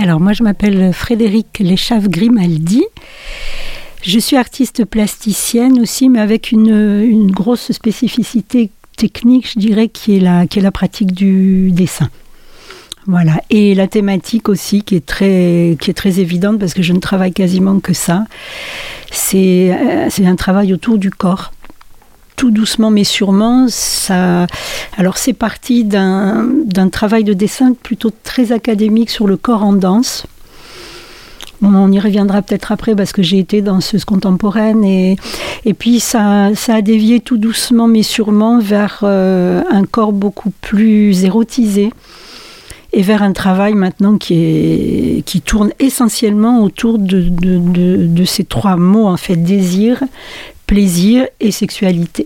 [0.00, 2.84] Alors moi je m'appelle Frédéric Léchave Grimaldi.
[4.02, 10.20] Je suis artiste plasticienne aussi, mais avec une, grosse spécificité technique, je dirais, qui est
[10.20, 12.10] la, pratique du dessin.
[13.08, 13.42] Voilà.
[13.50, 17.00] Et la thématique aussi, qui est très, qui est très évidente, parce que je ne
[17.00, 18.24] travaille quasiment que ça,
[19.10, 21.52] c'est euh, un travail autour du corps
[22.38, 24.46] tout doucement mais sûrement, ça.
[24.96, 30.24] Alors c'est parti d'un travail de dessin plutôt très académique sur le corps en danse.
[31.60, 35.16] on y reviendra peut-être après parce que j'ai été danseuse contemporaine et,
[35.78, 41.24] puis ça, ça a dévié tout doucement mais sûrement vers euh, un corps beaucoup plus
[41.24, 41.90] érotisé
[42.92, 49.08] et vers un travail maintenant qui, tourne essentiellement autour de, de, de ces trois mots
[49.08, 50.02] en fait désir,
[50.68, 52.24] plaisir et sexualité.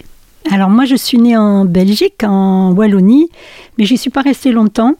[0.51, 3.31] Alors moi je suis née en Belgique, en Wallonie,
[3.79, 4.97] mais j'y suis pas restée longtemps.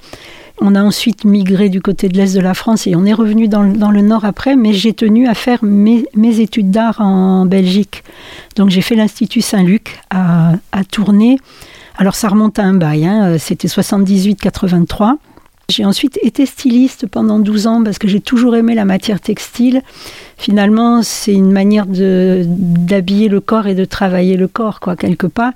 [0.61, 3.49] On a ensuite migré du côté de l'Est de la France et on est revenu
[3.49, 8.05] dans, le Nord après, mais j'ai tenu à faire mes, études d'art en Belgique.
[8.55, 10.55] Donc j'ai fait l'Institut Saint-Luc à,
[10.91, 11.39] Tournai.
[11.99, 13.39] Alors ça remonte à un bail, hein.
[13.39, 15.17] c'était 78-83.
[15.73, 19.81] J'ai ensuite été styliste pendant 12 ans parce que j'ai toujours aimé la matière textile.
[20.37, 25.53] Finalement, c'est une manière d'habiller le corps et de travailler le corps, quoi, quelque part.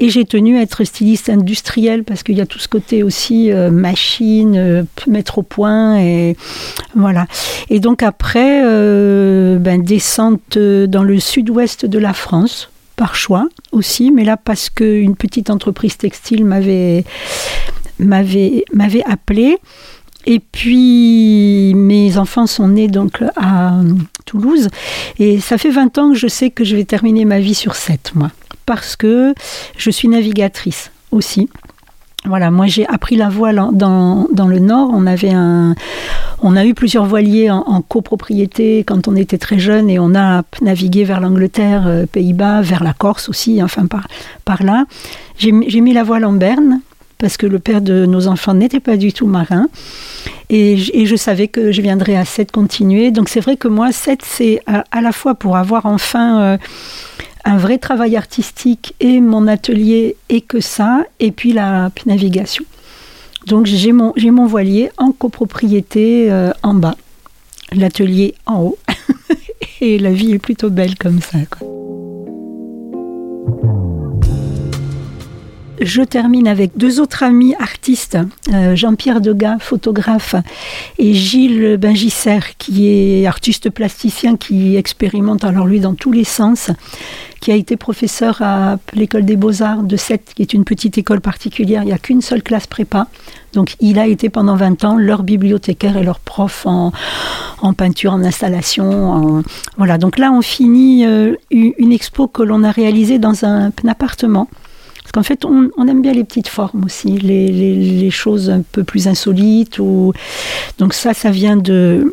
[0.00, 3.52] Et j'ai tenu à être styliste industriel parce qu'il y a tout ce côté aussi
[3.52, 6.34] euh, machine, euh, mettre au point et
[6.94, 7.26] voilà.
[7.68, 14.12] Et donc après, euh, ben, descente dans le sud-ouest de la France par choix aussi,
[14.12, 17.04] mais là parce qu'une petite entreprise textile m'avait
[18.04, 19.58] m'avait appelé.
[20.24, 23.72] Et puis mes enfants sont nés donc à
[24.24, 24.68] Toulouse
[25.18, 27.74] et ça fait 20 ans que je sais que je vais terminer ma vie sur
[27.74, 28.30] 7 moi
[28.64, 29.34] parce que
[29.76, 31.48] je suis navigatrice aussi.
[32.24, 34.90] Voilà, moi j'ai appris la voile dans, dans, le Nord.
[34.92, 35.74] On avait un,
[36.40, 40.44] on a eu plusieurs voiliers en, copropriété quand on était très jeune et on a
[40.60, 44.06] navigué vers l'Angleterre, euh, Pays-Bas, vers la Corse aussi, enfin par,
[44.44, 44.84] par là.
[45.36, 46.80] J'ai mis la voile en berne
[47.22, 49.68] parce que le père de nos enfants n'était pas du tout marin.
[50.50, 53.12] Et, je savais que je viendrais à 7 continuer.
[53.12, 56.58] Donc c'est vrai que moi, 7, c'est à, la fois pour avoir enfin euh,
[57.44, 62.64] un vrai travail artistique et mon atelier et que ça, et puis la navigation.
[63.46, 66.96] Donc j'ai mon, mon voilier en copropriété euh, en bas,
[67.70, 68.78] l'atelier en haut.
[69.80, 71.38] et la vie est plutôt belle comme ça.
[75.84, 78.16] Je termine avec deux autres amis artistes,
[78.52, 80.36] euh, Jean-Pierre Degas, photographe,
[80.98, 86.70] et Gilles Bengisser, qui est artiste plasticien, qui expérimente alors lui dans tous les sens,
[87.40, 91.20] qui a été professeur à l'école des beaux-arts de Sète, qui est une petite école
[91.20, 91.82] particulière.
[91.82, 93.08] Il n'y a qu'une seule classe prépa.
[93.52, 96.92] Donc il a été pendant 20 ans leur bibliothécaire et leur prof en,
[97.74, 99.42] peinture, en installation.
[99.78, 104.48] Voilà, donc là on finit euh, une expo que l'on a réalisée dans un appartement
[105.12, 109.78] qu'en fait, on, aime bien les petites formes aussi, les, choses un peu plus insolites.
[110.78, 112.12] Donc ça, ça vient de,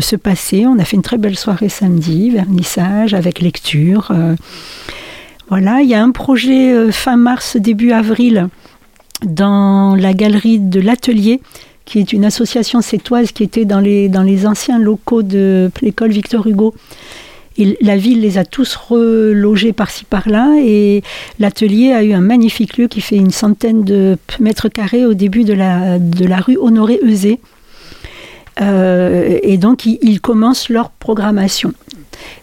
[0.00, 0.66] se passer.
[0.66, 4.10] On a fait une très belle soirée samedi, vernissage, avec lecture.
[4.10, 4.34] Euh.
[5.48, 8.48] voilà, il y a un projet euh, fin mars, début avril,
[9.24, 11.40] dans la galerie de l'Atelier,
[11.84, 16.74] qui est une association sétoise qui était dans les anciens locaux de l'école Victor Hugo
[17.58, 21.02] la ville les a tous relogés par-ci par-là et
[21.38, 25.44] l'atelier a eu un magnifique lieu qui fait une centaine de mètres carrés au début
[25.44, 27.40] de la, rue Honoré-Eusé.
[28.60, 31.72] Euh, et donc, ils, commencent leur programmation.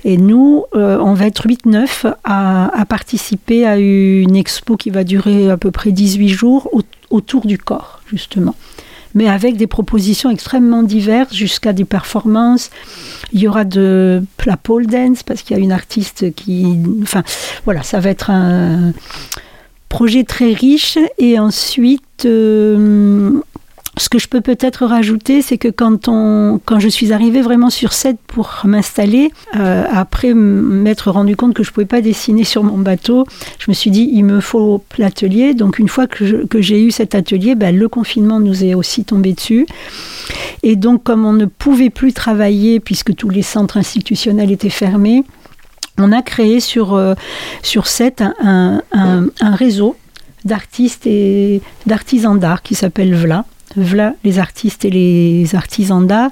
[0.05, 5.49] Et nous, euh, on va être 8-9 à, participer à une expo qui va durer
[5.49, 6.69] à peu près 18 jours
[7.09, 8.55] autour du corps, justement
[9.13, 12.69] mais avec des propositions extrêmement diverses jusqu'à des performances.
[13.31, 16.77] Il y aura de la pole dance parce qu'il y a une artiste qui...
[17.01, 17.23] Enfin,
[17.65, 18.93] voilà, ça va être un
[19.89, 20.97] projet très riche.
[21.17, 22.25] Et ensuite...
[22.25, 23.31] Euh,
[23.97, 27.69] ce que je peux peut-être rajouter, c'est que quand, on, quand je suis arrivée vraiment
[27.69, 32.43] sur Sète pour m'installer, euh, après m'être rendu compte que je ne pouvais pas dessiner
[32.43, 33.25] sur mon bateau,
[33.59, 35.53] je me suis dit, il me faut l'atelier.
[35.53, 39.33] Donc une fois que, j'ai eu cet atelier, ben, le confinement nous est aussi tombé
[39.33, 39.67] dessus.
[40.63, 45.23] Et donc comme on ne pouvait plus travailler, puisque tous les centres institutionnels étaient fermés,
[45.99, 47.13] on a créé sur, euh,
[47.61, 49.95] sur Sète un, un, un réseau
[50.45, 56.31] d'artistes et d'artisans d'art qui s'appelle VLA voilà les artistes et les artisans d'art.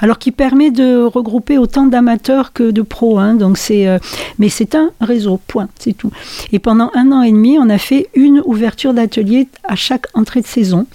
[0.00, 3.18] Alors qui permet de regrouper autant d'amateurs que de pros.
[3.18, 3.34] Hein.
[3.34, 3.98] donc euh,
[4.38, 6.10] mais c'est un réseau, point, c'est tout.
[6.52, 10.40] Et pendant un an et demi, on a fait une ouverture d'atelier à chaque entrée
[10.40, 10.86] de saison,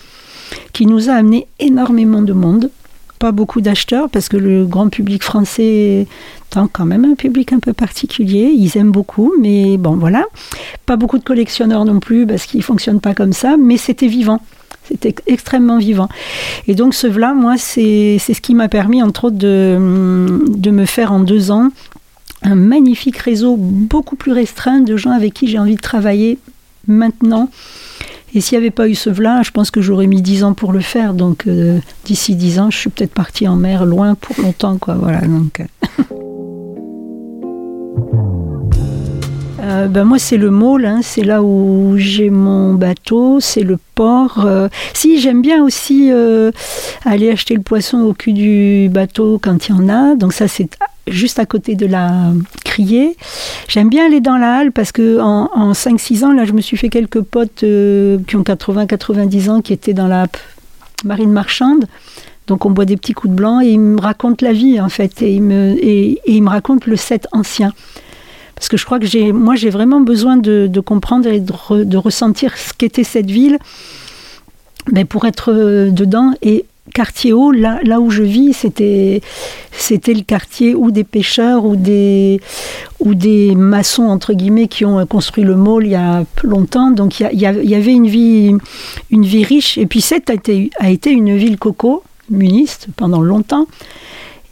[0.73, 2.69] qui nous a amené énormément de monde.
[3.19, 6.07] Pas beaucoup d'acheteurs parce que le grand public français est
[6.71, 8.51] quand même un public un peu particulier.
[8.55, 10.25] Ils aiment beaucoup, mais bon voilà.
[10.85, 14.41] Pas beaucoup de collectionneurs non plus parce qu'ils fonctionnent pas comme ça, mais c'était vivant.
[14.87, 16.09] C'était extrêmement vivant.
[16.67, 21.11] Et donc ce vla, moi, c'est ce qui m'a permis, entre autres, de, me faire
[21.11, 21.69] en deux ans
[22.41, 26.37] un magnifique réseau beaucoup plus restreint de gens avec qui j'ai envie de travailler
[26.87, 27.49] maintenant.
[28.35, 30.53] Et s'il n'y avait pas eu ce vla, je pense que j'aurais mis dix ans
[30.53, 31.13] pour le faire.
[31.13, 34.77] Donc euh, d'ici dix ans, je suis peut-être partie en mer loin pour longtemps.
[34.77, 34.95] Quoi.
[34.95, 35.63] Voilà, donc,
[39.85, 39.87] euh.
[39.87, 44.43] Ben moi, c'est le môle, hein, c'est là où j'ai mon bateau, c'est le port.
[44.45, 44.67] Euh.
[44.93, 46.51] si, j'aime bien aussi euh,
[47.05, 50.15] aller acheter le poisson au cul du bateau quand il y en a.
[50.15, 50.69] Donc ça, c'est
[51.07, 52.11] juste à côté de la
[52.63, 53.15] criée.
[53.67, 56.61] J'aime bien aller dans la halle parce que en, en 5-6 ans, là, je me
[56.61, 60.27] suis fait quelques potes qui ont 80-90 ans qui étaient dans la
[61.03, 61.85] marine marchande.
[62.47, 64.89] Donc on boit des petits coups de blanc et ils me racontent la vie en
[64.89, 67.73] fait et ils me, et, et ils me racontent le set ancien.
[68.55, 72.57] Parce que je crois que j'ai, moi, j'ai vraiment besoin de, comprendre et de, ressentir
[72.57, 73.59] ce qu'était cette ville
[74.91, 76.33] mais pour être euh, dedans.
[76.41, 79.21] Et quartier haut, là, là où je vis, c'était,
[79.71, 82.39] c'était le quartier où des pêcheurs ou des,
[82.99, 86.91] ou des maçons, entre guillemets, qui ont construit le môle il y a longtemps.
[86.91, 88.55] Donc il y, avait une vie,
[89.11, 89.77] une vie riche.
[89.77, 93.67] Et puis cette a été, a été une ville coco, muniste, pendant longtemps.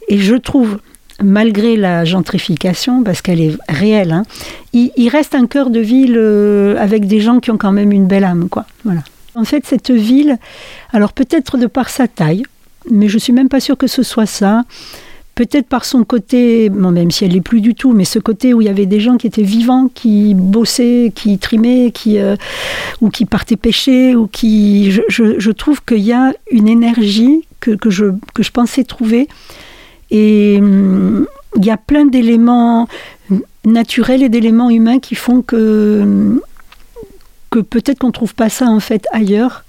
[0.08, 0.78] Et je trouve
[1.22, 4.24] malgré la gentrification, parce qu'elle est réelle, hein,
[4.72, 8.06] il, reste un cœur de ville euh, avec des gens qui ont quand même une
[8.06, 8.48] belle âme.
[8.48, 8.66] Quoi.
[8.84, 9.02] Voilà.
[9.34, 10.38] En fait, cette ville,
[10.92, 12.42] alors peut-être de par sa taille,
[12.90, 14.64] mais je suis même pas sûre que ce soit ça.
[15.34, 18.60] Peut-être par son côté, même si elle n'est plus du tout, mais ce côté où
[18.60, 22.36] il y avait des gens qui étaient vivants, qui bossaient, qui trimaient, qui, euh,
[23.00, 24.92] ou qui partaient pêcher, ou qui.
[25.08, 29.26] Je, trouve qu'il y a une énergie que, que, je, que je pensais trouver
[30.14, 31.03] et hum,
[31.56, 32.88] il y a plein d'éléments
[33.64, 36.40] naturels et d'éléments humains qui font que,
[37.50, 39.64] que peut-être qu'on ne trouve pas ça en fait ailleurs.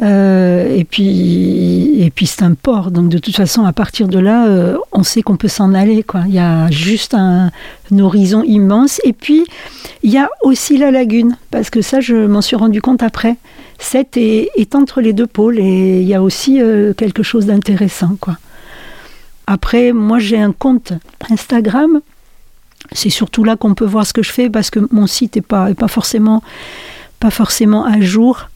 [0.00, 4.20] Euh, et puis, et puis c'est un port, donc de toute façon, à partir de
[4.20, 6.04] là, euh, on sait qu'on peut s'en aller.
[6.04, 6.22] Quoi.
[6.26, 7.50] Il y a juste un,
[7.98, 9.00] horizon immense.
[9.02, 9.44] Et puis,
[10.04, 13.36] il y a aussi la lagune, parce que ça, je m'en suis rendu compte après.
[13.94, 18.16] Est, est, entre les deux pôles, et il y a aussi euh, quelque chose d'intéressant.
[18.20, 18.36] quoi.
[19.50, 20.92] Après, moi j'ai un compte
[21.30, 22.02] Instagram.
[22.92, 25.42] C'est surtout là qu'on peut voir ce que je fais parce que mon site n'est
[25.42, 26.42] pas, est pas, forcément,
[27.86, 28.50] à jour.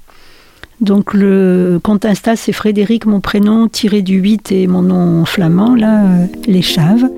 [0.83, 5.75] Donc le compte Insta, c'est Frédéric, mon prénom, tiré du 8 et mon nom flamand,
[5.75, 7.09] là, euh, les chaves.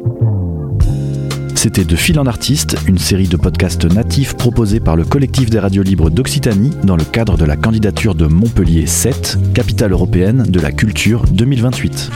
[1.56, 5.58] C'était De Fil en Artiste, une série de podcasts natifs proposés par le collectif des
[5.58, 10.60] radios libres d'Occitanie dans le cadre de la candidature de Montpellier 7, capitale européenne de
[10.60, 12.10] la culture 2028.